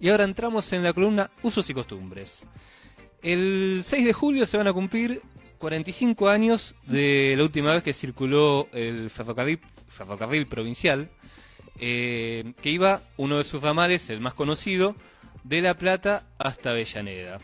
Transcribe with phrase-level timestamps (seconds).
[0.00, 2.44] y ahora entramos en la columna Usos y Costumbres.
[3.22, 5.22] El 6 de julio se van a cumplir
[5.58, 11.10] 45 años de la última vez que circuló el ferrocarril, provincial,
[11.80, 14.94] eh, que iba uno de sus ramales, el más conocido,
[15.42, 17.40] de La Plata hasta Avellaneda.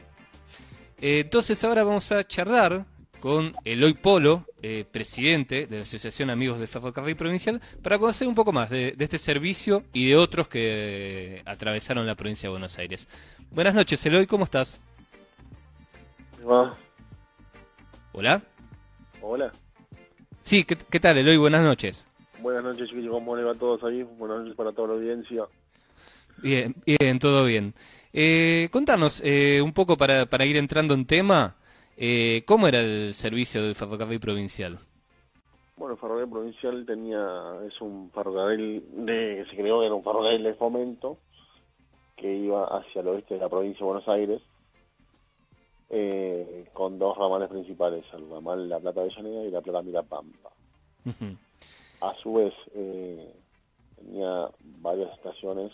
[1.00, 2.86] Eh, entonces ahora vamos a charlar
[3.18, 8.34] con Eloy Polo, eh, presidente de la Asociación Amigos del Ferrocarril Provincial, para conocer un
[8.34, 13.06] poco más de, este servicio y de otros que atravesaron la provincia de Buenos Aires.
[13.50, 14.80] Buenas noches, Eloy, ¿cómo estás?
[16.42, 16.78] ¿Hola?
[19.20, 19.52] Hola.
[20.40, 21.36] Sí, ¿qué, tal, Eloy?
[21.36, 22.08] Buenas noches.
[22.40, 24.02] Buenas noches, chiquillos, ¿cómo le va a todos ahí?
[24.02, 25.42] Buenas noches para toda la audiencia.
[26.38, 27.74] Bien, bien, todo bien.
[28.14, 31.54] Eh, contanos eh, un poco para, para ir entrando en tema.
[31.96, 34.78] Eh, ¿Cómo era el servicio del ferrocarril provincial?
[35.76, 40.54] Bueno, el ferrocarril provincial tenía, es un ferrocarril de, se creó era un ferrocarril de
[40.54, 41.18] fomento
[42.16, 44.42] que iba hacia el oeste de la provincia de Buenos Aires
[45.90, 50.50] eh, con dos ramales principales, el ramal La Plata de Llanera y La Plata Mirapampa.
[52.00, 53.32] A su vez, eh,
[53.96, 54.48] tenía
[54.80, 55.72] varias estaciones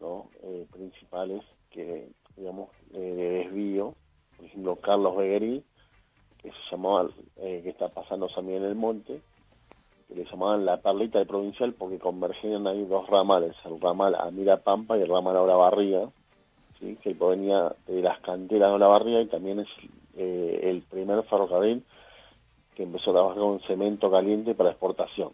[0.00, 0.30] ¿no?
[0.42, 3.94] eh, principales que, digamos, de desvío
[4.42, 5.62] por ejemplo, Carlos Beguerí,
[6.42, 9.20] que se llamaba, eh, que está pasando también en el monte,
[10.08, 14.56] que le llamaban la perlita de provincial porque convergían ahí dos ramales, el ramal Amira
[14.56, 16.08] Pampa y el ramal Ahora Barría,
[16.80, 16.98] ¿sí?
[17.02, 19.68] que provenía de las canteras de la Barría y también es
[20.16, 21.84] eh, el primer ferrocarril
[22.74, 25.30] que empezó a trabajar con cemento caliente para exportación.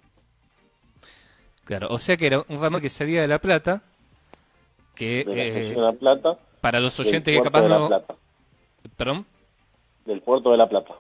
[1.65, 3.83] Claro, o sea que era un ramal que salía de La Plata,
[4.95, 5.25] que...
[5.25, 6.39] De la, eh, la Plata.
[6.61, 8.19] Para los oyentes que capaz no...
[8.99, 9.25] ¿Perdón?
[10.05, 10.95] Del puerto de La Plata.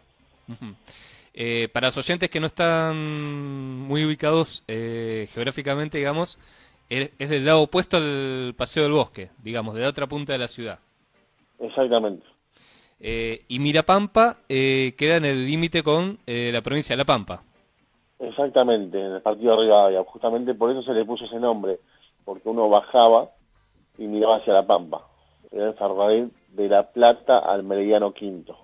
[1.34, 2.96] Eh, para los oyentes que no están
[3.86, 6.38] muy ubicados eh, geográficamente, digamos,
[6.88, 10.46] es, del lado opuesto al Paseo del Bosque, digamos, de la otra punta de la
[10.46, 10.78] ciudad.
[11.58, 12.24] Exactamente.
[13.00, 17.42] Eh, y Mirapampa queda en el límite con la provincia de La Pampa.
[18.20, 20.04] Exactamente, en el partido de Rivadavia.
[20.04, 21.80] Justamente por eso se le puso ese nombre,
[22.24, 23.30] porque uno bajaba
[23.98, 25.04] y miraba hacia La Pampa.
[25.50, 28.56] Era el ferrocarril de La Plata al Meridiano Quinto.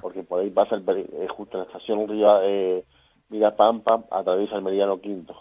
[0.00, 2.84] Porque por ahí pasa el, eh, justo la estación Río, eh,
[3.56, 5.34] Pampa, atraviesa el Meridiano Quinto.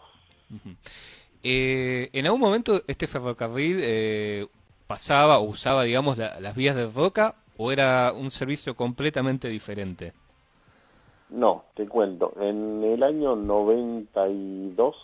[1.43, 4.47] eh, ¿En algún momento este ferrocarril eh,
[4.87, 10.13] pasaba o usaba, digamos, las vías de Roca o era un servicio completamente diferente?
[11.29, 12.33] No, te cuento.
[12.39, 14.95] En el año 92,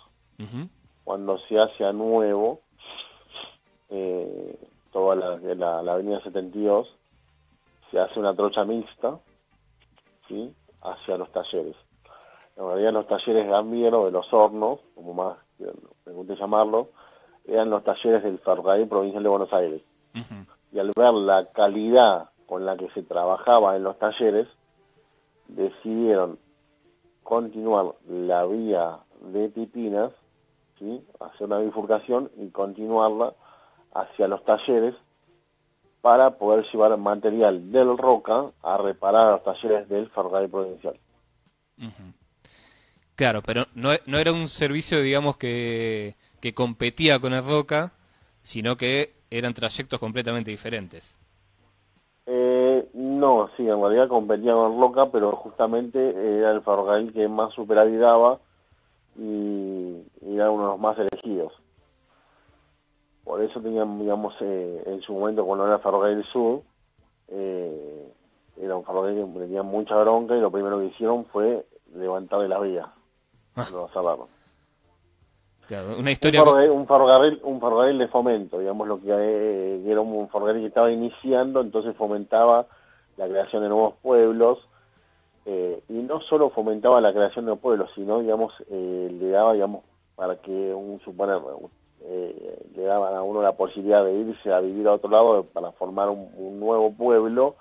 [1.04, 2.60] cuando se hace a nuevo,
[3.90, 4.56] eh,
[4.92, 6.88] toda la, la, avenida 72,
[7.90, 9.18] se hace una trocha mixta,
[10.28, 10.54] ¿sí?
[10.82, 11.76] Hacia los talleres.
[12.56, 15.38] En realidad los talleres Gambiero de los hornos, como más
[16.06, 16.88] me gusta llamarlo,
[17.46, 19.82] eran los talleres del ferrocarril provincial de Buenos Aires.
[20.72, 24.48] Y al ver la calidad con la que se trabajaba en los talleres,
[25.48, 26.38] decidieron
[27.22, 30.12] continuar la vía de Pipinas,
[30.78, 31.04] ¿sí?
[31.20, 33.34] hacer una bifurcación y continuarla
[33.92, 34.94] hacia los talleres
[36.00, 40.98] para poder llevar material del Roca a reparar a los talleres del ferrocarril provincial.
[43.16, 47.92] Claro, pero no, no, era un servicio, digamos, que, que competía con el Roca,
[48.42, 51.18] sino que eran trayectos completamente diferentes.
[52.26, 57.28] Eh, no, sí, en realidad competía con el Roca, pero justamente era el ferrocarril que
[57.28, 58.38] más superávit daba
[59.18, 61.52] y, y era uno de los más elegidos.
[63.40, 66.60] Por eso tenían, digamos, eh, en su momento cuando era Ferrocarril Sur,
[67.28, 68.12] eh,
[68.60, 71.64] era un ferrocarril que tenía mucha bronca y lo primero que hicieron fue
[71.94, 72.92] levantar de la vía,
[73.56, 73.66] ah.
[75.98, 76.42] una historia...
[76.42, 80.92] Un ferrocarril, un ferrocarril, de fomento, digamos, lo que eh, era un ferrocarril que estaba
[80.92, 82.66] iniciando, entonces fomentaba
[83.16, 84.58] la creación de nuevos pueblos,
[85.46, 89.82] y no solo fomentaba la creación de pueblos, sino, digamos, le daba, digamos,
[90.14, 91.40] para que un, suponer,
[92.02, 95.72] eh, le daban a uno la posibilidad de irse a vivir a otro lado para
[95.72, 97.56] formar un, nuevo pueblo,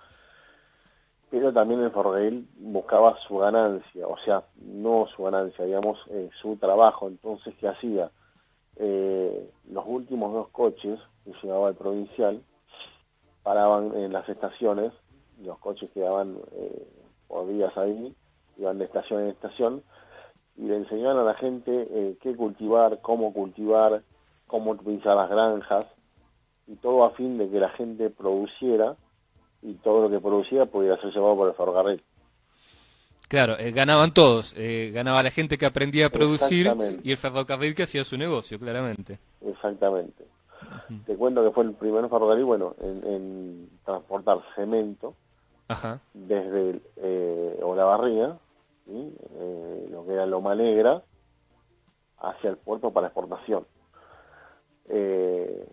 [1.29, 6.57] pero también el ferrocarril buscaba su ganancia, o sea, no su ganancia, digamos, eh, su
[6.57, 7.07] trabajo.
[7.07, 8.11] Entonces, ¿qué hacía?
[8.77, 12.41] Eh, los últimos dos coches que llevaba el provincial
[13.43, 14.93] paraban en las estaciones,
[15.43, 16.87] los coches quedaban eh,
[17.27, 18.15] por días ahí,
[18.57, 19.83] iban de estación en estación,
[20.57, 24.03] y le enseñaban a la gente eh, qué cultivar, cómo cultivar,
[24.49, 25.85] cómo utilizar las granjas,
[26.67, 28.95] y todo a fin de que la gente produciera
[29.61, 32.03] y todo lo que producía pudiera ser llevado por el ferrocarril.
[33.27, 36.71] Claro, eh, ganaban todos, eh, ganaba la gente que aprendía a producir
[37.03, 39.19] y el ferrocarril que hacía su negocio, claramente.
[39.45, 40.25] Exactamente.
[41.05, 45.13] Te cuento que fue el primer ferrocarril, bueno, en, transportar cemento
[46.13, 48.37] desde eh, Olavarría,
[48.87, 51.03] eh, lo que era Loma Negra,
[52.19, 53.65] hacia el puerto para exportación.
[54.89, 55.67] Eh,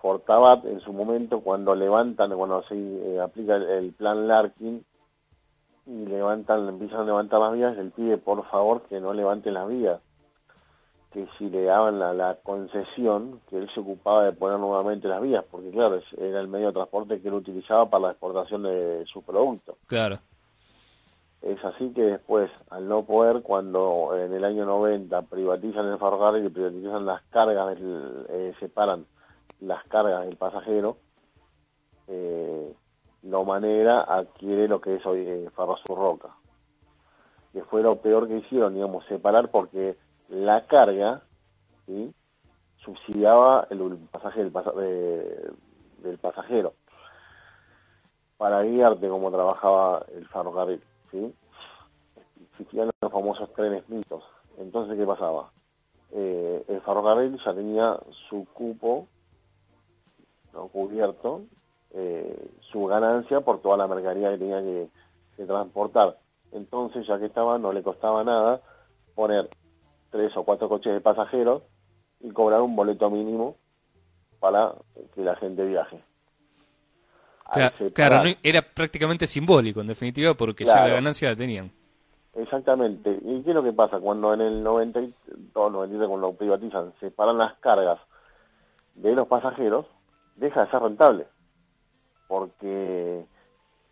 [0.00, 4.84] Fortabat en su momento cuando levantan, cuando se eh, aplica el, plan Larkin
[5.86, 9.68] y levantan, empiezan a levantar las vías, él pide por favor que no levanten las
[9.68, 10.00] vías,
[11.12, 15.44] que si le daban la, concesión, que él se ocupaba de poner nuevamente las vías,
[15.50, 19.22] porque claro, era el medio de transporte que él utilizaba para la exportación de su
[19.22, 19.78] producto.
[19.86, 20.18] Claro.
[21.42, 26.46] Es así que después, al no poder, cuando en el año 90 privatizan el ferrocarril
[26.46, 29.06] y privatizan las cargas, eh, separan
[29.60, 30.96] las cargas del pasajero,
[32.08, 32.74] eh,
[33.22, 35.50] lo manera adquiere lo que es hoy eh,
[35.88, 36.30] Roca.
[37.52, 39.96] Que fue lo peor que hicieron, digamos, separar porque
[40.28, 41.22] la carga
[41.86, 42.12] ¿sí?
[42.78, 44.52] subsidiaba el, pasaje del,
[45.98, 46.74] del pasajero
[48.36, 50.82] para guiarte como trabajaba el ferrocarril.
[51.10, 51.34] ¿Sí?
[52.52, 54.24] Existían los famosos trenes mitos.
[54.58, 55.50] Entonces, ¿qué pasaba?
[56.12, 59.06] Eh, el ferrocarril ya tenía su cupo
[60.66, 61.42] cubierto
[61.92, 64.88] eh, su ganancia por toda la mercadería que tenía que,
[65.46, 66.18] transportar.
[66.50, 68.60] Entonces, ya que estaba, no le costaba nada
[69.14, 69.48] poner
[70.10, 71.62] tres o cuatro coches de pasajeros
[72.20, 73.54] y cobrar un boleto mínimo
[74.40, 74.74] para
[75.14, 76.02] que la gente viaje.
[77.94, 81.70] Claro, era prácticamente simbólico, en definitiva, porque ya la ganancia la tenían.
[82.34, 83.18] Exactamente.
[83.22, 83.98] ¿Y qué es lo que pasa?
[83.98, 87.98] Cuando en el 92, 93, cuando privatizan, separan las cargas
[88.94, 89.86] de los pasajeros,
[90.36, 91.26] deja de ser rentable,
[92.28, 93.24] porque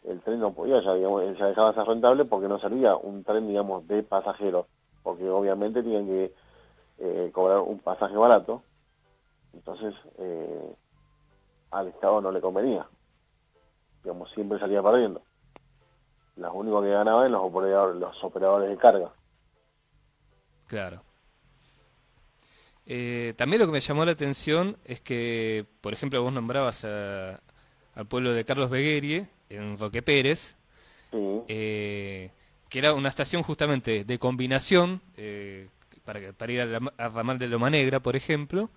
[0.04, 3.24] el tren no podía, ya, digamos, ya dejaba de ser rentable porque no servía un
[3.24, 4.66] tren, digamos, de pasajeros,
[5.02, 6.32] porque obviamente tienen que
[6.98, 8.62] eh, cobrar un pasaje barato,
[9.52, 10.74] entonces eh,
[11.72, 12.86] al Estado no le convenía,
[14.06, 15.20] digamos, siempre salía perdiendo.
[16.36, 19.10] Los únicos que ganaban los operadores, los operadores de carga.
[20.68, 21.02] Claro.
[22.86, 28.06] Eh, también lo que me llamó la atención es que, por ejemplo, vos nombrabas al
[28.08, 30.56] pueblo de Carlos Beguerie, en Roque Pérez,
[31.48, 32.30] eh,
[32.68, 35.68] que era una estación justamente de combinación eh,
[36.04, 38.70] para, para, ir al, ramal de Loma Negra, por ejemplo,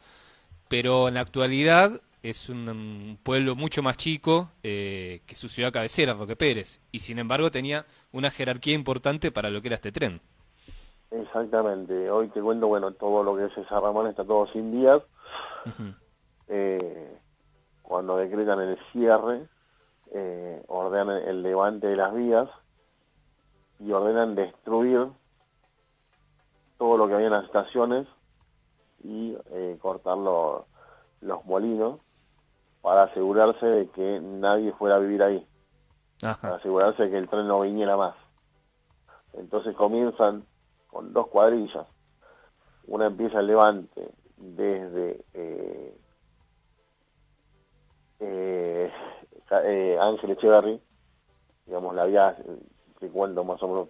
[0.69, 6.35] pero en la actualidad es un, pueblo mucho más chico que su ciudad cabecera, Roque
[6.35, 10.21] Pérez, y sin embargo tenía una jerarquía importante para lo que era este tren.
[11.11, 12.09] Exactamente.
[12.11, 15.01] Hoy te cuento, bueno, todo lo que es esa Ramón está todo sin vías.
[16.47, 17.17] eh,
[17.81, 19.47] cuando decretan el cierre,
[20.11, 22.49] eh, ordenan el levante de las vías
[23.79, 25.07] y ordenan destruir
[26.77, 28.07] todo lo que había en las estaciones
[29.03, 31.99] y eh, cortar los molinos
[32.81, 35.45] para asegurarse de que nadie fuera a vivir ahí,
[36.19, 38.15] para asegurarse de que el tren no viniera más.
[39.33, 40.45] Entonces comienzan
[40.87, 41.87] con dos cuadrillas.
[42.87, 45.97] Una empieza el levante desde eh,
[48.19, 48.91] eh,
[49.51, 50.81] eh, Ángel Echeverry,
[51.65, 52.35] digamos, la vía,
[53.13, 53.89] cuento más o menos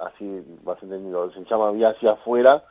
[0.00, 2.62] así, vas entendiendo, se llama vía hacia afuera,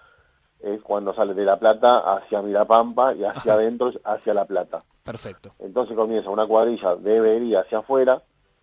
[0.59, 4.83] es cuando sale de La Plata hacia Mirapampa y hacia adentro hacia La Plata.
[5.09, 5.51] Perfecto.
[5.57, 8.21] Entonces comienza una cuadrilla de Bería hacia afuera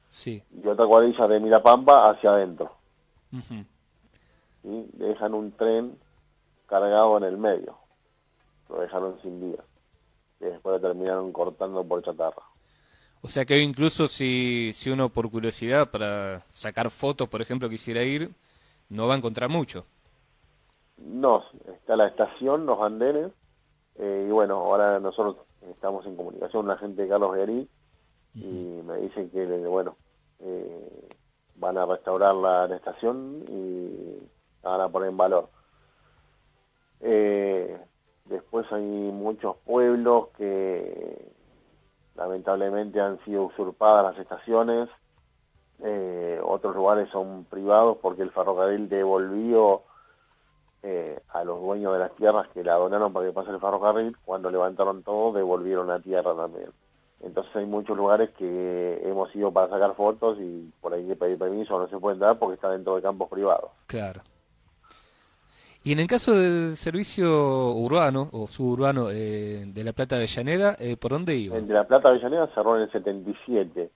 [0.08, 0.40] sí.
[0.62, 2.70] y otra cuadrilla de Mirapampa hacia adentro
[4.62, 5.98] y dejan un tren
[6.66, 7.76] cargado en el medio.
[8.68, 9.62] Lo dejaron sin vía.
[10.40, 12.42] Y después lo terminaron cortando por chatarra.
[13.22, 18.02] O sea que incluso si, si uno por curiosidad para sacar fotos, por ejemplo, quisiera
[18.02, 18.30] ir,
[18.88, 19.84] no va a encontrar mucho.
[20.98, 23.32] No, está la estación, los andenes,
[23.96, 27.68] eh, y bueno, ahora nosotros estamos en comunicación con la gente de Carlos Gerí
[28.34, 29.96] y me dicen que, bueno,
[30.40, 31.08] eh,
[31.56, 34.18] van a restaurar la estación y
[34.62, 35.48] van a poner en valor.
[37.00, 37.78] Eh,
[38.26, 41.32] después hay muchos pueblos que
[42.14, 44.88] lamentablemente han sido usurpadas las estaciones,
[45.82, 49.82] eh, otros lugares son privados porque el ferrocarril devolvió
[50.88, 54.16] eh, a los dueños de las tierras que la donaron para que pase el ferrocarril,
[54.24, 56.70] cuando levantaron todo devolvieron la tierra también.
[57.20, 61.38] Entonces hay muchos lugares que hemos ido para sacar fotos y por ahí que pedir
[61.38, 63.70] permiso no se pueden dar porque está dentro de campos privados.
[63.88, 64.20] Claro.
[65.82, 70.96] Y en el caso del servicio urbano o suburbano eh, de La Plata Avellaneda, eh,
[70.96, 71.56] ¿por dónde iba?
[71.56, 73.90] El de La Plata Avellaneda cerró en el 77,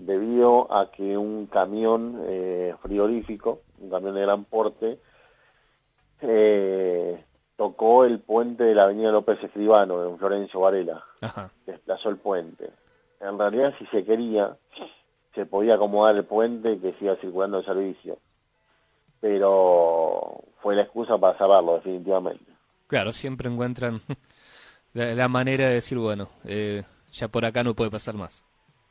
[0.00, 4.98] debido a que un camión eh, frigorífico, un camión de gran porte,
[7.56, 11.04] tocó el puente de la avenida López Escribano en Florencio Varela.
[11.66, 12.70] Desplazó el puente.
[13.20, 14.56] En realidad, si se quería,
[15.34, 18.18] se podía acomodar el puente que siga circulando el servicio.
[19.20, 22.44] Pero fue la excusa para cerrarlo, definitivamente.
[22.86, 24.00] Claro, siempre encuentran
[24.92, 28.44] la, manera de decir, bueno, eh, ya por acá no puede pasar más.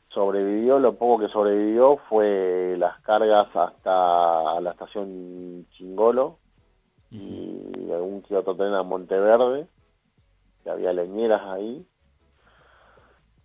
[0.08, 6.38] Sobrevivió, lo poco que sobrevivió fue las cargas hasta la estación Chingolo,
[7.14, 9.68] y algún que otro tren a Monteverde,
[10.62, 11.86] que había leñeras ahí.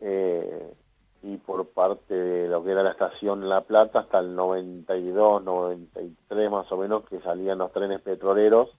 [0.01, 0.73] Eh,
[1.21, 6.51] y por parte de lo que era la estación La Plata hasta el 92, 93
[6.51, 8.69] más o menos, que salían los trenes petroleros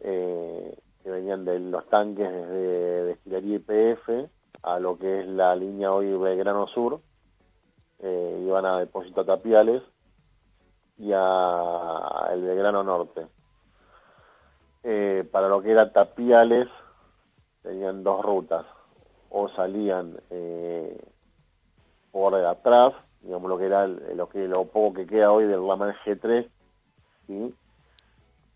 [0.00, 4.30] eh, que venían de los tanques desde Destilería IPF
[4.62, 7.00] a lo que es la línea hoy Belgrano Sur,
[8.00, 9.82] eh, iban a Depósito Tapiales
[10.96, 13.26] y a el Belgrano Norte.
[14.86, 16.68] Eh, para lo que era Tapiales
[17.62, 18.66] tenían dos rutas,
[19.30, 21.00] o salían eh,
[22.12, 25.96] por atrás, digamos lo que era lo que lo poco que queda hoy del ramal
[26.04, 26.46] G3,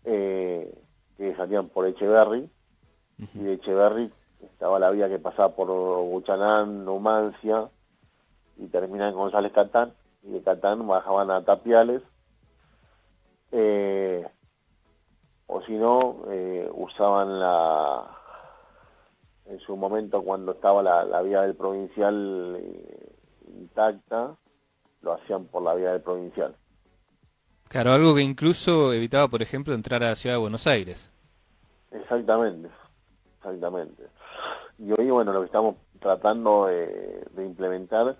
[0.05, 0.73] eh,
[1.17, 2.47] que salían por Echeverry,
[3.17, 7.69] y de Echeverry estaba la vía que pasaba por Buchanán, Numancia,
[8.57, 12.03] y terminaba en González Catán, y de Catán bajaban a Tapiales,
[13.51, 14.27] eh,
[15.51, 18.15] o si no, eh, usaban la
[19.45, 23.15] en su momento cuando estaba la, vía del provincial eh,
[23.57, 24.35] intacta,
[25.01, 26.55] lo hacían por la vía del provincial.
[27.67, 31.11] Claro, algo que incluso evitaba, por ejemplo, entrar a la ciudad de Buenos Aires.
[31.89, 32.69] Exactamente,
[33.37, 34.03] exactamente.
[34.77, 38.15] Y hoy, bueno, lo que estamos tratando de, implementar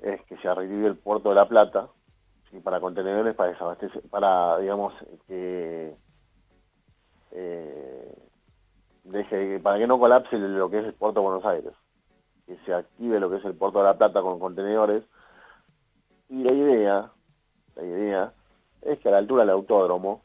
[0.00, 1.88] es que se arregle el puerto de La Plata,
[2.52, 4.92] y para contenedores para desabastecer, para, digamos,
[5.26, 5.94] que
[7.32, 8.14] eh,
[9.04, 11.72] deje, para que no colapse lo que es el puerto de Buenos Aires,
[12.46, 15.02] que se active lo que es el puerto de La Plata con contenedores.
[16.28, 17.10] Y la idea,
[17.76, 18.32] la idea
[18.82, 20.22] es que a la altura del autódromo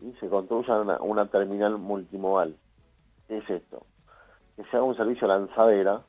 [0.00, 2.56] y se construya una, terminal multimodal.
[3.28, 3.86] ¿Qué es esto?
[4.56, 6.02] Que se haga un servicio lanzadera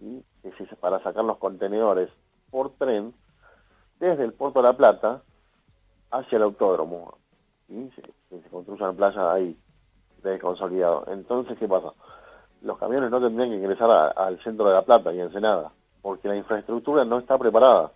[0.00, 2.10] y que se, para sacar los contenedores
[2.50, 3.14] por tren
[4.02, 5.22] desde el puerto de La Plata
[6.10, 7.18] hacia el autódromo.
[7.68, 8.02] Y se,
[8.42, 9.56] se construye una playa ahí,
[10.24, 11.04] de consolidado.
[11.06, 11.92] Entonces, ¿qué pasa?
[12.62, 15.70] Los camiones no tendrían que ingresar al centro de La Plata y Ensenada,
[16.02, 17.92] porque la infraestructura no está preparada.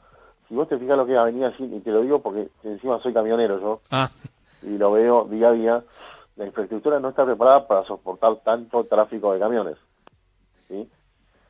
[0.48, 3.12] Si vos te fijas lo que es Avenida y te lo digo porque encima soy
[3.12, 4.08] camionero yo, ah.
[4.62, 5.84] y lo veo día a día,
[6.36, 9.76] la infraestructura no está preparada para soportar tanto tráfico de camiones.
[10.68, 10.88] ¿sí?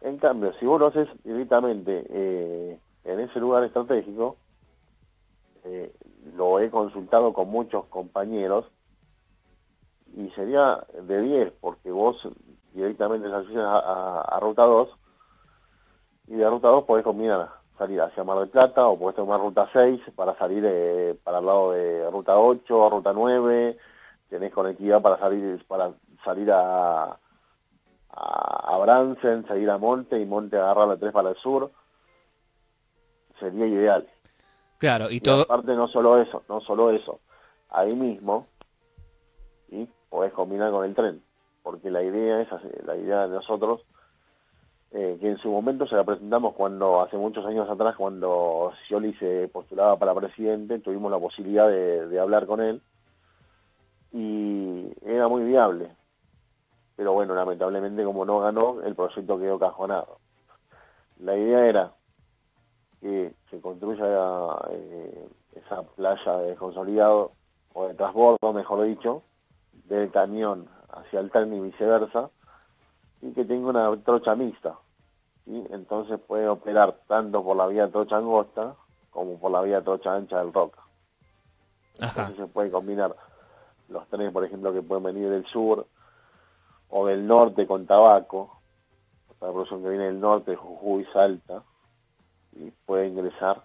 [0.00, 4.36] En cambio, si vos lo haces directamente eh, en ese lugar estratégico,
[5.66, 5.92] eh,
[6.36, 8.66] lo he consultado con muchos compañeros
[10.14, 12.16] y sería de 10 porque vos
[12.72, 14.88] directamente salís a, a, Ruta 2
[16.28, 19.68] y de Ruta 2 podés combinar salir hacia Mar del Plata o podés tomar Ruta
[19.72, 23.76] 6 para salir eh, para el lado de Ruta 8, Ruta 9,
[24.30, 25.92] tenés conectividad para salir para
[26.24, 27.18] salir a
[28.18, 31.70] a, Bransen, salir a Monte y Monte agarrar la 3 para el sur.
[33.38, 34.08] Sería ideal
[34.78, 35.42] Claro, y, todo...
[35.42, 37.20] aparte no solo eso, no solo eso,
[37.70, 38.46] ahí mismo,
[39.68, 41.22] y podés combinar con el tren,
[41.62, 42.48] porque la idea es,
[42.84, 43.82] la idea de nosotros,
[44.92, 49.14] eh, que en su momento se la presentamos cuando, hace muchos años atrás, cuando Scioli
[49.14, 52.82] se postulaba para presidente, tuvimos la posibilidad de, hablar con él,
[54.12, 55.90] y era muy viable,
[56.96, 60.18] pero bueno, lamentablemente como no ganó, el proyecto quedó cajonado.
[61.18, 61.92] La idea era
[63.06, 64.04] que se construya
[64.70, 67.30] eh, esa playa de consolidado
[67.72, 69.22] o de transbordo, mejor dicho,
[69.84, 72.30] del camión hacia el tren y viceversa,
[73.22, 74.74] y que tenga una trocha mixta.
[75.46, 78.74] y Entonces puede operar tanto por la vía trocha angosta
[79.10, 80.80] como por la vía trocha ancha del Roca.
[82.00, 83.14] Entonces se puede combinar
[83.88, 85.86] los trenes, por ejemplo, que pueden venir del sur
[86.90, 88.58] o del norte con Tabaco,
[89.40, 91.62] la producción que viene del norte, Jujuy, Salta,
[92.58, 93.62] y puede ingresar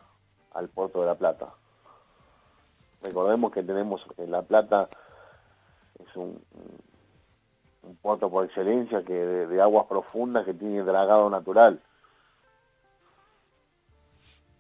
[0.54, 1.54] al puerto de La Plata.
[3.02, 4.90] Recordemos que tenemos en La Plata
[6.00, 6.42] es un,
[7.84, 11.80] un puerto por excelencia que de, aguas profundas que tiene dragado natural.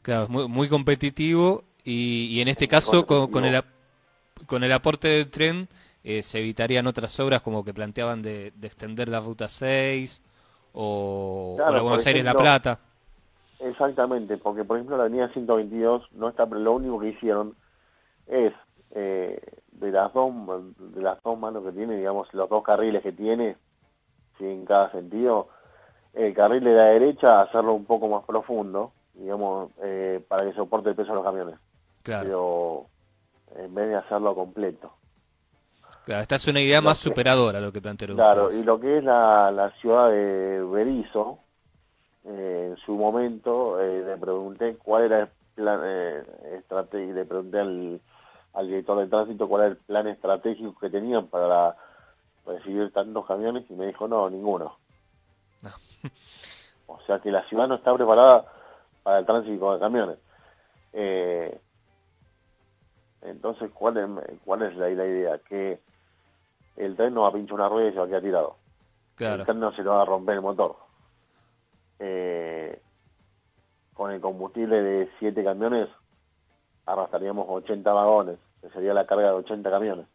[0.02, 3.64] Claro, muy, muy competitivo y, y en este caso con, el,
[4.48, 5.68] con el aporte del tren
[6.04, 10.24] eh, se evitarían otras obras como que planteaban de, extender la ruta 6
[10.74, 12.80] o, la Buenos Aires-La Plata.
[13.63, 17.56] Exactamente, porque por ejemplo la avenida 122 no está, pero lo único que hicieron
[18.27, 18.53] es
[18.91, 19.39] eh,
[19.72, 20.34] de las dos
[20.77, 23.56] de las dos manos que tiene, digamos, los dos carriles que tiene,
[24.38, 24.46] ¿sí?
[24.46, 25.50] en cada sentido,
[26.13, 30.89] el carril de la derecha hacerlo un poco más profundo, digamos, eh, para que soporte
[30.89, 31.56] el peso de los camiones.
[32.03, 32.88] Pero
[33.56, 34.91] en vez de hacerlo completo.
[36.06, 39.03] Claro, esta es una idea más superadora lo que plantearon Claro, y lo que es
[39.03, 41.38] la, la ciudad de Berizo,
[42.25, 46.24] eh, en su momento eh, le pregunté cuál era el plan eh,
[46.58, 48.01] estratégico, le pregunté al,
[48.54, 51.75] al, director de tránsito cuál era el plan estratégico que tenían para
[52.46, 54.78] recibir tantos camiones y me dijo no, ninguno.
[56.88, 58.46] o sea que la ciudad no está preparada
[59.04, 60.18] para el tránsito de camiones.
[60.94, 61.60] Eh,
[63.22, 65.38] entonces, ¿cuál es, cuál es la, idea?
[65.40, 65.80] Que
[66.75, 68.56] el tren no va a pinchar una rueda y se va a quedar tirado.
[69.20, 70.75] El tren no se le va a romper el motor.
[72.03, 72.81] Eh,
[73.93, 75.88] con el combustible de 7 camiones
[76.88, 80.08] arrastraríamos 80 vagones, que sería la carga de 80 camiones.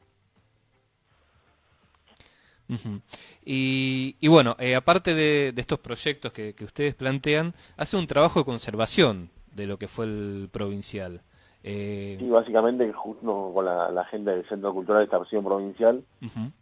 [3.45, 9.31] y, bueno, eh, aparte de, estos proyectos que, ustedes plantean, hace un trabajo de conservación
[9.55, 11.21] de lo que fue el provincial.
[11.63, 12.17] Eh...
[12.19, 16.03] Sí, básicamente justo con la, gente del Centro Cultural de Estación Provincial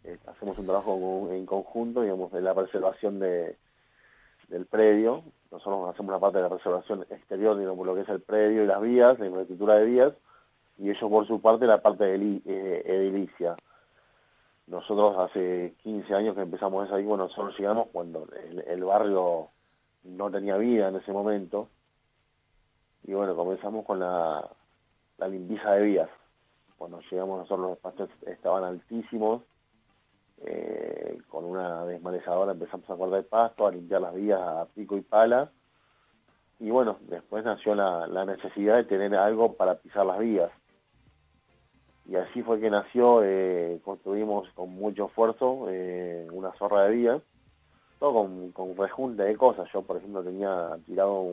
[0.03, 3.55] eh, hacemos un trabajo en conjunto, digamos, de la preservación de,
[4.47, 5.23] del predio.
[5.51, 8.67] Nosotros hacemos una parte de la preservación exterior, digamos, lo que es el predio y
[8.67, 10.13] las vías, la infraestructura de vías,
[10.77, 13.55] y ellos por su parte la parte de eh, edilicia.
[14.67, 18.27] Nosotros hace 15 años que empezamos eso ahí, bueno, nosotros llegamos cuando
[18.67, 19.49] el barrio
[20.03, 21.69] no tenía vida en ese momento,
[23.03, 24.49] y bueno, comenzamos con la
[25.17, 26.09] la limpieza de vías.
[26.77, 29.43] Cuando llegamos nosotros los espacios estaban altísimos,
[30.43, 34.97] eh, con una desmalezadora empezamos a cortar el pasto, a limpiar las vías a pico
[34.97, 35.51] y pala,
[36.59, 40.51] y bueno, después nació la, necesidad de tener algo para pisar las vías.
[42.05, 47.21] Y así fue que nació, eh, construimos con mucho esfuerzo eh, una zorra de vías,
[47.99, 49.67] todo con, con rejunte de cosas.
[49.73, 51.25] Yo, por ejemplo, tenía tirado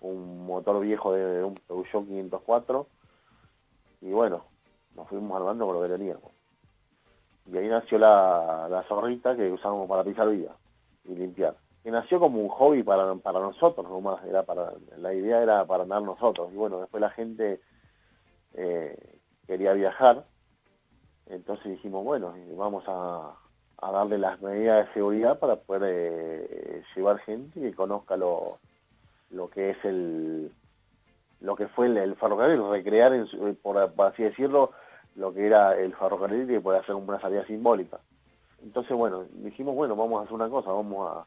[0.00, 2.86] un, motor viejo de, un Peugeot 504,
[4.02, 4.44] y bueno,
[4.96, 6.41] nos fuimos armando con lo que teníamos.
[7.46, 10.56] Y ahí nació la, la zorrita que usamos para pisar vida
[11.04, 11.56] y limpiar.
[11.82, 15.82] Que nació como un hobby para, para nosotros nomás, era para, la idea era para
[15.82, 16.52] andar nosotros.
[16.52, 17.60] Y bueno, después la gente
[18.54, 20.24] eh, quería viajar,
[21.26, 23.32] entonces dijimos, bueno, vamos a,
[23.78, 28.58] a darle las medidas de seguridad para poder eh, llevar gente que conozca lo,
[29.30, 30.52] lo que es el,
[31.40, 34.70] lo que fue el, ferrocarril, recrear, en eh, por, así decirlo,
[35.16, 37.98] lo que era el ferrocarril y poder hacer una salida simbólica.
[38.62, 41.26] Entonces, bueno, dijimos, bueno, vamos a hacer una cosa, vamos a,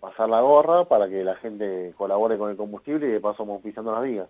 [0.00, 3.62] pasar la gorra para que la gente colabore con el combustible y de paso vamos
[3.62, 4.28] pisando las vías.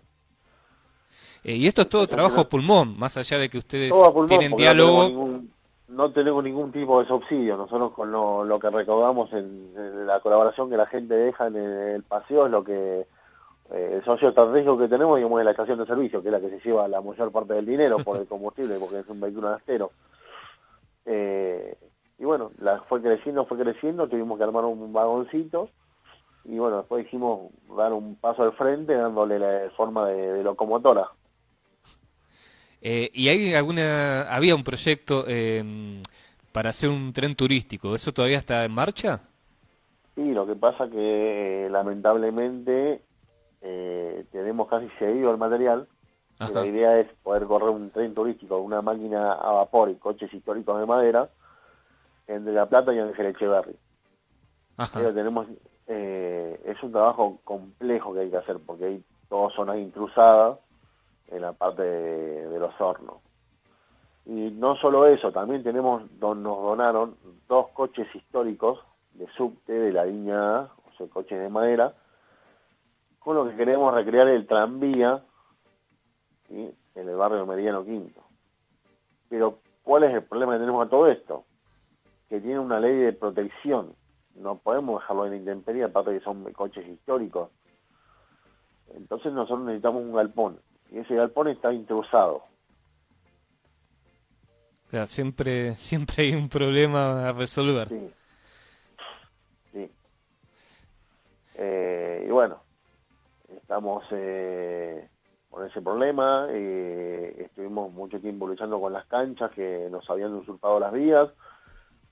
[1.43, 3.91] Eh, y esto es todo trabajo pulmón, más allá de que ustedes
[4.27, 5.41] tienen diálogo.
[5.87, 10.77] No tenemos, ningún tipo de subsidio, nosotros con lo, que recaudamos en, la colaboración que
[10.77, 13.07] la gente deja en el paseo es lo que
[13.73, 16.41] eh, el socio estratégico que tenemos digamos, es la estación de servicio, que es la
[16.41, 19.49] que se lleva la mayor parte del dinero por el combustible, porque es un vehículo
[19.49, 19.91] gastero.
[21.05, 21.77] Eh,
[22.19, 25.69] y bueno, la, fue creciendo, fue creciendo, tuvimos que armar un vagoncito
[26.43, 31.07] y bueno, después dijimos dar un paso al frente dándole la forma de, locomotora.
[32.81, 35.23] Eh, ¿Y hay alguna, había un proyecto
[36.51, 37.95] para hacer un tren turístico?
[37.95, 39.21] ¿Eso todavía está en marcha?
[40.15, 43.01] Sí, lo que pasa que lamentablemente
[43.61, 45.87] eh, tenemos casi seguido el material.
[46.39, 50.79] la idea es poder correr un tren turístico, una máquina a vapor y coches históricos
[50.79, 51.29] de madera
[52.27, 53.75] entre La Plata y Ángel Echeverry.
[54.93, 55.47] Pero tenemos,
[55.87, 60.57] eh, es un trabajo complejo que hay que hacer porque hay dos zonas intrusadas
[61.27, 63.17] en la parte de, los hornos.
[64.25, 67.15] Y no solo eso, también tenemos, nos donaron
[67.47, 68.79] dos coches históricos
[69.13, 71.93] de subte de la línea o sea, coches de madera,
[73.21, 75.23] con lo que queremos recrear el tranvía
[76.49, 78.21] en el barrio Mediano Quinto.
[79.29, 81.45] Pero, ¿cuál es el problema que tenemos a todo esto?
[82.27, 83.95] Que tiene una ley de protección.
[84.35, 87.49] No podemos dejarlo en la intemperie, aparte que son coches históricos.
[88.95, 90.59] Entonces nosotros necesitamos un galpón.
[90.91, 92.43] Y ese galpón está intrusado.
[95.05, 97.87] siempre, siempre hay un problema a resolver.
[97.87, 98.13] Sí.
[99.73, 99.91] sí.
[101.55, 102.61] Eh, y bueno,
[103.71, 105.07] estamos eh,
[105.49, 110.77] con ese problema, eh, estuvimos mucho tiempo luchando con las canchas que nos habían usurpado
[110.77, 111.29] las vías,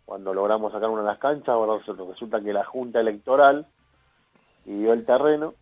[0.06, 3.68] cuando logramos sacar una de las canchas, ahora resulta que la Junta Electoral
[4.64, 5.54] pidió el terreno,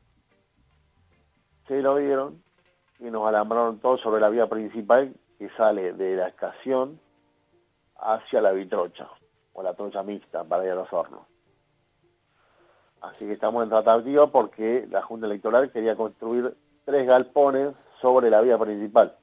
[1.67, 2.43] se lo dieron
[2.99, 6.99] y nos alambraron todo sobre la vía principal que sale de la estación
[7.97, 9.09] hacia la vitrocha,
[9.53, 11.36] o la trocha mixta para ir a los hornos.
[13.07, 16.53] Así que estamos en tratativa porque la Junta Electoral quería construir
[16.85, 19.15] tres galpones sobre la vía principal.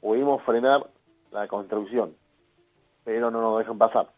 [0.00, 0.86] Pudimos frenar
[1.32, 2.14] la construcción,
[3.04, 4.08] pero no nos dejan pasar.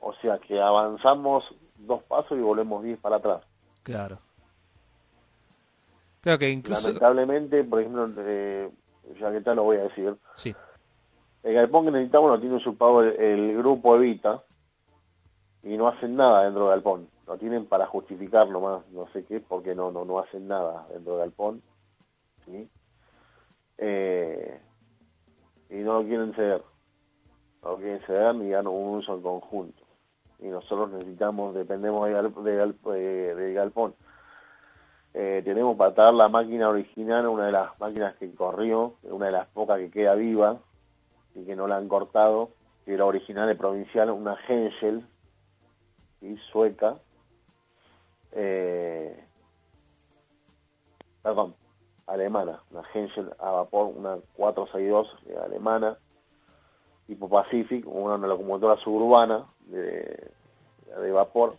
[0.00, 1.44] O sea que avanzamos
[1.76, 3.42] dos pasos y volvemos diez para atrás.
[3.82, 4.18] Claro.
[6.20, 6.86] Claro que incluso...
[6.88, 8.70] Lamentablemente, por ejemplo, eh,
[9.20, 10.16] ya que tal lo voy a decir.
[10.34, 10.54] Sí.
[11.42, 14.42] El galpón que necesitamos lo tiene usurpado el, el grupo Evita
[15.66, 17.08] y no hacen nada dentro del galpón.
[17.26, 21.14] Lo tienen para justificar nomás, no sé qué, porque no, no, no hacen nada dentro
[21.14, 21.60] del galpón.
[23.78, 24.60] Eh,
[25.68, 26.62] y no lo quieren ceder.
[27.64, 29.82] No lo quieren ceder ni dan un uso en conjunto.
[30.38, 33.96] Y nosotros necesitamos, dependemos del, del, del galpón.
[35.14, 39.32] Eh, tenemos para traer la máquina original, una de las máquinas que corrió, una de
[39.32, 40.58] las pocas que queda viva
[41.34, 42.50] y que no la han cortado,
[42.84, 45.04] que era original de provincial, una Hensel,
[46.20, 46.36] ¿sí?
[46.52, 46.96] sueca,
[48.32, 49.24] eh,
[51.22, 51.54] perdón,
[52.06, 55.98] alemana, una Hensel a vapor, una 462 eh, alemana,
[57.06, 60.30] tipo Pacific, una, una locomotora suburbana de,
[61.00, 61.56] de vapor,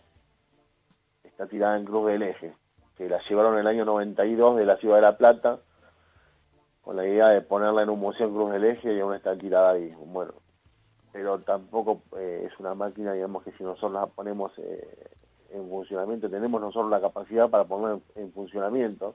[1.24, 2.54] está tirada en Cruz del Eje
[2.98, 5.60] que la llevaron en el año 92 de la Ciudad de La Plata,
[6.82, 9.38] con la idea de ponerla en un museo en Cruz del Eje y aún está
[9.38, 9.94] tirada ahí.
[10.04, 10.34] Bueno,
[11.12, 15.10] pero tampoco eh, es una máquina, digamos, que si nosotros la ponemos eh,
[15.50, 19.14] en funcionamiento, tenemos nosotros la capacidad para poner en, en funcionamiento,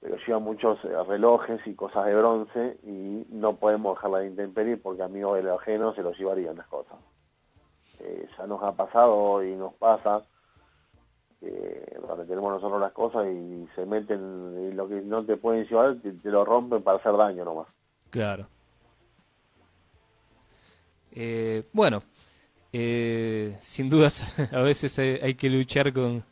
[0.00, 4.76] pero lleva muchos eh, relojes y cosas de bronce y no podemos dejarla de intemperie
[4.76, 6.98] porque amigos de ajeno se los llevarían las cosas.
[8.00, 10.22] Eh, ya nos ha pasado y nos pasa
[12.08, 15.96] donde tenemos nosotros las cosas y se meten y lo que no te pueden llevar
[16.02, 17.68] te, te lo rompen para hacer daño nomás.
[18.10, 18.46] Claro.
[21.16, 22.04] Eh, bueno,
[22.72, 26.24] eh, sin dudas a veces hay, hay, que luchar con,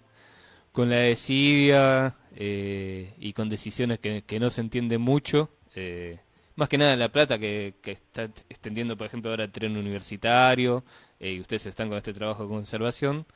[0.73, 5.51] con la desidia eh, y con decisiones que, no se entienden mucho.
[5.75, 6.19] Eh,
[6.57, 10.85] más que nada La Plata, que, está extendiendo, por ejemplo, ahora el tren universitario,
[11.21, 13.27] eh, y ustedes están con este trabajo de conservación.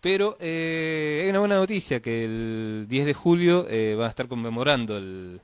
[0.00, 4.96] Pero hay una buena noticia, que el 10 de julio eh, va a estar conmemorando
[4.96, 5.40] el,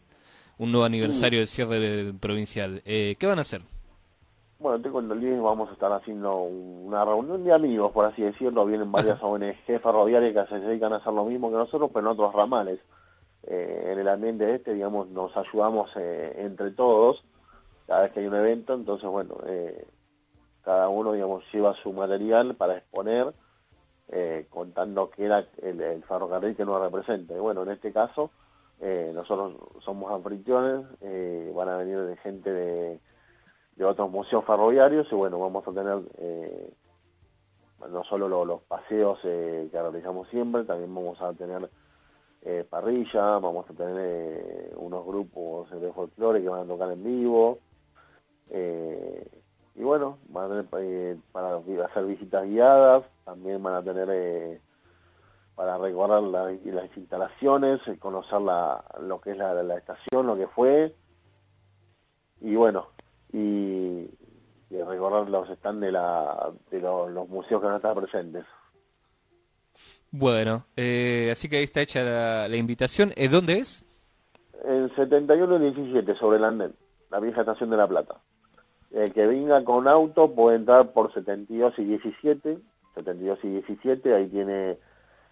[0.59, 2.81] un nuevo aniversario del cierre del provincial.
[2.85, 3.63] ¿Qué van a hacer?
[4.59, 8.23] Bueno, te cuento, el 10 vamos a estar haciendo una reunión de amigos, por así
[8.23, 8.65] decirlo.
[8.65, 12.13] Vienen varias ONG ferroviarias que se dedican a hacer lo mismo que nosotros, pero en
[12.13, 12.81] otros ramales.
[13.43, 17.23] Eh, en el ambiente este, digamos, nos ayudamos eh, entre todos
[17.87, 18.75] cada vez que hay un evento.
[18.75, 19.87] Entonces, bueno, eh,
[20.63, 23.35] cada uno, digamos, lleva su material para exponer
[24.09, 27.35] eh, contando que era el, el, ferrocarril que nos representa.
[27.35, 28.31] Y bueno, en este caso,
[28.81, 33.01] eh, nosotros somos anfitriones, eh, van a venir de gente de,
[33.77, 36.73] de, otros museos ferroviarios y bueno, vamos a tener eh,
[37.91, 41.69] no solo lo, los paseos eh, que realizamos siempre, también vamos a tener
[42.43, 47.59] eh, parrilla, vamos a tener unos grupos de folclore que van a tocar en vivo.
[48.51, 49.27] Eh,
[49.75, 54.61] y bueno, van a tener eh, para hacer visitas guiadas, también van a tener eh,
[55.57, 60.47] para recorrer la, las instalaciones, eh, conocer la, lo que es la, estación, lo que
[60.49, 60.95] fue,
[62.41, 62.89] y bueno,
[63.35, 64.09] y,
[64.71, 68.45] y recorrer los stands de, la, de los, los museos que van a estar presentes.
[70.13, 73.11] Bueno, eh, así que ahí está hecha la, la invitación.
[73.17, 73.85] ¿Eh, ¿Dónde es?
[74.65, 76.75] En 71 y 17, sobre el andén,
[77.11, 78.21] la vieja estación de La Plata.
[78.93, 82.59] El que venga con auto puede entrar por 72 y 17,
[82.95, 84.79] 72 y 17, ahí tiene,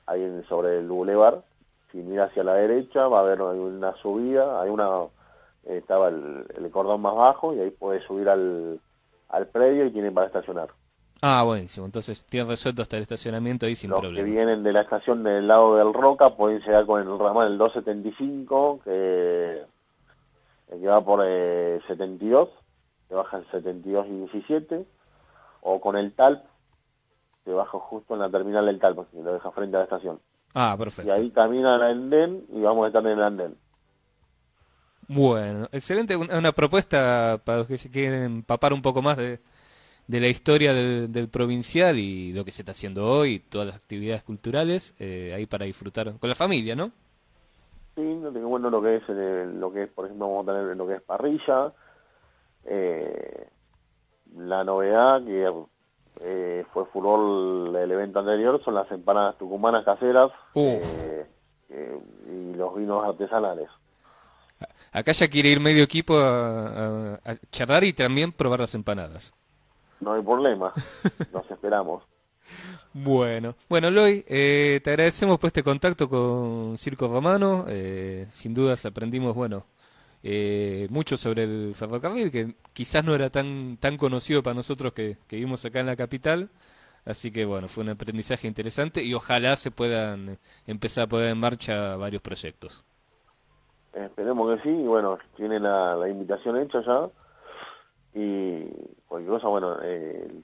[0.07, 1.45] ahí sobre el bulevar,
[1.93, 4.89] si mira hacia la derecha va a haber una subida, hay una,
[5.65, 8.81] estaba el, el cordón más bajo y ahí puede subir al,
[9.29, 10.69] al predio y tiene para estacionar.
[11.25, 11.87] Ah, buenísimo.
[11.87, 14.25] Entonces tiene resuelto hasta el estacionamiento ahí sin Los problema.
[14.27, 17.59] que vienen de la estación del lado del Roca pueden llegar con el ramal el
[17.59, 19.63] 275, que,
[20.69, 22.49] que va por eh, 72,
[23.09, 24.85] te baja el 72 y 17,
[25.61, 26.45] o con el TALP,
[27.45, 30.19] te baja justo en la terminal del TALP, que lo deja frente a la estación.
[30.55, 31.09] Ah, perfecto.
[31.09, 33.57] Y ahí camina al andén y vamos a estar en el andén.
[35.15, 36.17] Bueno, excelente.
[36.17, 39.41] Una propuesta para los que se quieren empapar un poco más de,
[40.07, 43.77] de la historia del, del, provincial y lo que se está haciendo hoy, todas las
[43.77, 46.93] actividades culturales, eh, ahí para disfrutar con la familia, ¿no?
[47.95, 50.87] Sí, bueno, lo que es, eh, lo que es, por ejemplo, vamos a tener lo
[50.87, 51.73] que es parrilla,
[52.65, 53.49] eh,
[54.35, 55.53] la novedad que
[56.21, 60.79] eh, fue furor el evento anterior son las empanadas tucumanas caseras y
[62.55, 63.69] los vinos artesanales.
[64.93, 69.33] Acá ya quiere ir medio equipo a, a charlar y también probar las empanadas.
[70.01, 70.73] No hay problema,
[71.33, 72.03] nos esperamos.
[72.93, 77.65] Bueno, bueno, Loy, eh, te agradecemos por este contacto con Circo Romano.
[77.69, 79.65] Eh, sin dudas aprendimos, bueno,
[80.23, 85.17] eh, mucho sobre el ferrocarril, que quizás no era tan, tan conocido para nosotros que,
[85.27, 86.51] que vivimos acá en la capital.
[87.05, 91.39] Así que bueno, fue un aprendizaje interesante y ojalá se puedan empezar a poner en
[91.39, 92.85] marcha varios proyectos.
[93.93, 97.09] Esperemos que sí, y bueno, tiene la, la invitación hecha ya.
[98.15, 98.67] Y
[99.07, 100.43] cualquier cosa, bueno, eh,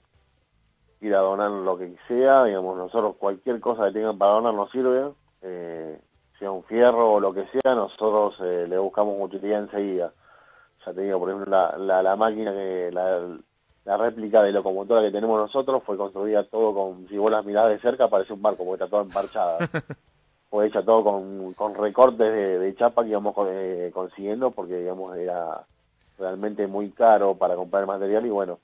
[1.01, 4.71] ir a donar lo que sea, digamos, nosotros cualquier cosa que tengan para donar nos
[4.71, 6.01] sirve, eh,
[6.39, 10.13] sea un fierro o lo que sea, nosotros eh, le buscamos utilidad enseguida.
[10.87, 13.39] Ya te digo, por ejemplo, la, la, la máquina, que la,
[13.85, 17.69] la réplica de locomotora que tenemos nosotros fue construida todo con, si vos las mirás
[17.69, 19.59] de cerca, parece un barco, porque está todo emparchada.
[20.51, 25.17] fue hecha todo con, con recortes de, de chapa que íbamos eh, consiguiendo, porque, digamos,
[25.17, 25.65] era
[26.19, 28.59] realmente muy caro para comprar el material y bueno,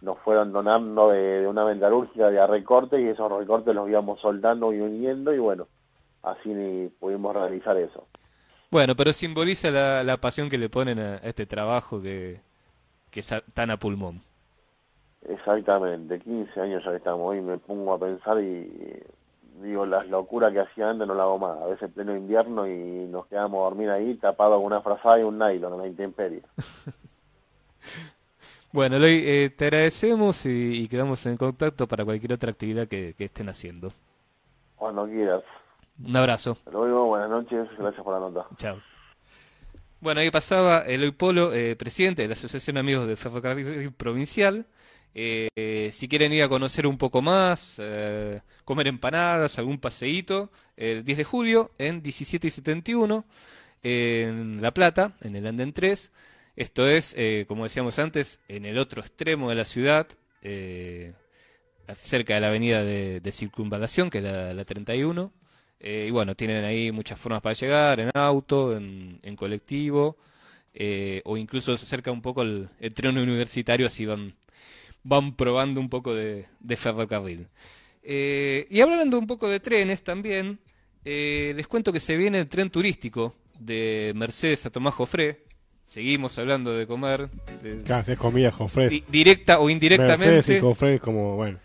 [0.00, 4.20] nos fueron donando de, de una ventarúrgica de a recorte y esos recortes los íbamos
[4.20, 5.66] soldando y uniendo y bueno,
[6.22, 8.06] así pudimos realizar eso.
[8.70, 12.40] Bueno, pero simboliza la, la pasión que le ponen a este trabajo que,
[13.10, 14.20] que es tan a pulmón.
[15.28, 19.02] Exactamente, 15 años ya que estamos y me pongo a pensar y
[19.62, 21.58] digo, las locuras que hacía antes no la hago más.
[21.60, 25.22] A veces pleno invierno y nos quedamos a dormir ahí tapados con una frazada y
[25.22, 26.42] un nylon en la intemperie.
[28.72, 33.14] Bueno, Eloy, eh, te agradecemos y, y, quedamos en contacto para cualquier otra actividad que,
[33.18, 33.88] que, estén haciendo.
[34.76, 35.42] Cuando quieras.
[36.06, 36.52] Un abrazo.
[36.52, 38.46] Hasta luego, buenas noches, gracias por la nota.
[38.58, 38.78] Chao.
[40.00, 44.64] Bueno, ahí pasaba Eloy Polo, eh, presidente de la Asociación Amigos del Ferrocarril Provincial.
[45.14, 51.04] Eh, si quieren ir a conocer un poco más, eh, comer empanadas, algún paseíto, el
[51.04, 53.24] 10 de julio en 17 y 71
[53.82, 56.12] en La Plata, en el Anden 3.
[56.56, 60.06] Esto es, eh, como decíamos antes, en el otro extremo de la ciudad,
[61.96, 65.32] cerca de la avenida de, circunvalación, que es la, la 31.
[65.80, 70.16] Eh, y bueno, tienen ahí muchas formas para llegar, en auto, en, en colectivo,
[71.24, 74.34] o incluso se acerca un poco el, el tren universitario, así van
[75.02, 77.48] van probando un poco de, de ferrocarril.
[78.02, 80.58] Eh, y hablando un poco de trenes también,
[81.04, 85.44] eh, les cuento que se viene el tren turístico de Mercedes a Tomás Jofré.
[85.84, 87.28] Seguimos hablando de comer.
[87.62, 88.88] De, de comida Jofré.
[88.88, 90.34] Di directa o indirectamente.
[90.34, 91.58] Mercedes y Jofré es como, bueno.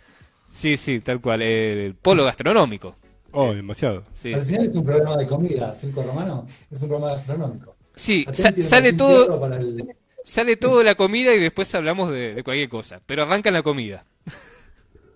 [0.51, 1.41] Sí, sí, tal cual.
[1.41, 2.95] El polo gastronómico.
[3.31, 4.03] Oh, eh, demasiado.
[4.13, 4.33] Sí.
[4.33, 7.75] Al final es un programa de comida, Cinco Romano, es un programa gastronómico.
[7.93, 9.45] Sí, sa sale todo.
[9.53, 9.95] El
[10.25, 12.99] sale todo la comida y después hablamos de, de cualquier cosa.
[13.05, 14.05] Pero arranca la comida.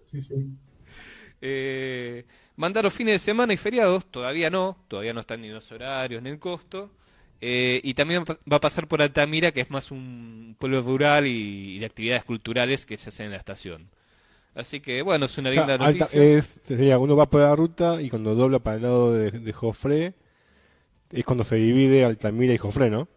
[0.05, 0.35] Sí, sí.
[1.41, 6.21] Eh, mandaron fines de semana y feriados, todavía no, todavía no están ni los horarios
[6.21, 6.91] ni el costo.
[7.41, 11.75] Eh, y también va a pasar por Altamira, que es más un pueblo rural y,
[11.75, 13.89] y, de actividades culturales que se hacen en la estación.
[14.55, 16.21] Así que bueno, es una linda Alta, noticia.
[16.21, 19.53] Es, sería, uno va por la ruta y cuando dobla para el lado de, de
[19.53, 20.15] Jofré,
[21.11, 23.07] es cuando se divide Altamira y Jofré, ¿no?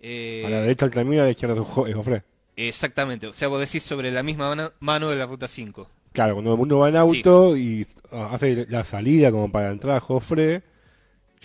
[0.00, 2.22] Eh, a la derecha Altamira, a la izquierda es Jofré.
[2.56, 5.88] Exactamente, o sea, vos decís sobre la misma mano, de la ruta 5.
[6.12, 7.86] Claro, cuando uno va en auto sí.
[7.86, 10.62] y hace la salida como para entrar a Jofré,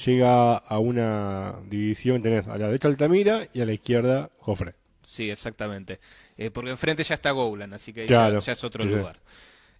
[0.03, 4.73] llega a una división, tenés a la derecha Altamira y a la izquierda Jofré.
[5.03, 5.99] Sí, exactamente.
[6.37, 8.89] Eh, porque enfrente ya está Goulan, así que claro, ya, ya, es otro sí.
[8.89, 9.19] lugar.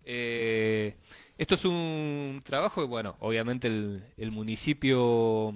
[0.06, 0.96] Eh,
[1.38, 5.54] esto es un trabajo que, bueno, obviamente el, el municipio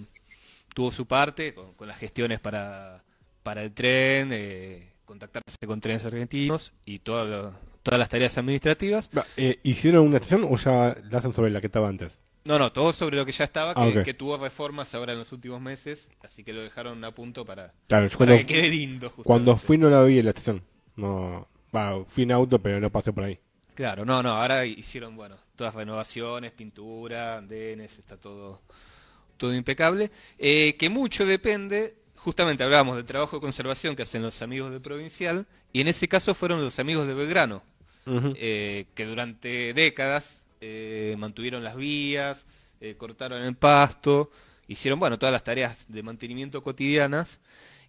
[0.74, 3.04] tuvo su parte con, con, las gestiones para,
[3.50, 9.10] para el tren, eh, contactarse con trenes argentinos y todo lo, todas las tareas administrativas.
[9.38, 12.22] Eh, ¿Hicieron una estación o ya la hacen sobre la que estaba antes?
[12.46, 14.04] No, no, todo sobre lo que ya estaba, que, ah, okay.
[14.04, 17.74] que tuvo reformas ahora en los últimos meses, así que lo dejaron a punto para,
[17.88, 19.08] claro, para cuando, que quede lindo.
[19.08, 19.28] Justamente.
[19.28, 20.62] Cuando fui no la vi en la estación.
[20.96, 21.48] No,
[22.06, 23.40] fui en auto, pero no pasé por ahí.
[23.74, 28.62] Claro, no, no, ahora hicieron, bueno, todas renovaciones, pintura, andenes, está todo,
[29.38, 30.12] todo impecable.
[30.38, 34.80] Eh, que mucho depende, justamente hablábamos del trabajo de conservación que hacen los amigos de
[34.80, 37.64] Provincial, y en ese caso fueron los amigos de Belgrano,
[38.06, 38.34] uh -huh.
[38.38, 42.46] eh, que durante décadas eh, mantuvieron las vías,
[42.82, 44.32] eh, cortaron el pasto,
[44.68, 47.40] hicieron bueno todas las tareas de mantenimiento cotidianas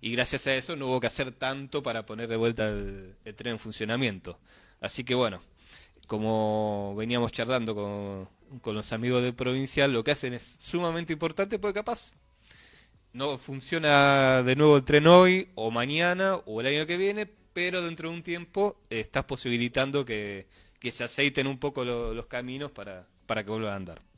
[0.00, 3.34] y gracias a eso no hubo que hacer tanto para poner de vuelta el, el
[3.34, 4.38] tren en funcionamiento.
[4.80, 5.42] Así que bueno,
[6.06, 8.28] como veníamos charlando con,
[8.60, 12.14] con, los amigos del provincial, lo que hacen es sumamente importante porque capaz
[13.12, 17.82] no funciona de nuevo el tren hoy o mañana o el año que viene, pero
[17.82, 20.46] dentro de un tiempo eh, estás posibilitando que,
[20.78, 24.09] que se aceiten un poco lo, los caminos para, para que vuelvan a andar.